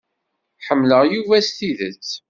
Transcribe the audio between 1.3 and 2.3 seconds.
s tidet.